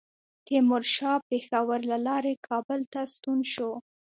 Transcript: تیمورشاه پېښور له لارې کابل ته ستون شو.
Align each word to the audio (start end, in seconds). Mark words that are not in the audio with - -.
تیمورشاه 0.47 1.19
پېښور 1.29 1.79
له 1.91 1.97
لارې 2.07 2.33
کابل 2.47 2.81
ته 2.93 3.01
ستون 3.13 3.39
شو. 3.53 3.71